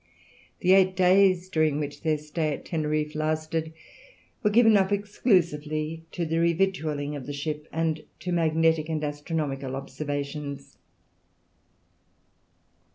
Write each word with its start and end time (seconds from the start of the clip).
The 0.61 0.71
eight 0.73 0.95
days 0.95 1.47
during 1.47 1.79
which 1.79 2.01
their 2.01 2.17
stay 2.17 2.53
at 2.53 2.65
Teneriffe 2.65 3.13
lasted 3.13 3.71
were 4.41 4.49
given 4.49 4.75
up 4.75 4.91
exclusively 4.91 6.05
to 6.11 6.25
the 6.25 6.37
revictualling 6.37 7.15
of 7.15 7.27
the 7.27 7.33
ship, 7.33 7.67
and 7.71 8.03
to 8.21 8.31
magnetic 8.31 8.89
and 8.89 9.03
astronomical 9.03 9.75
observations. 9.75 10.79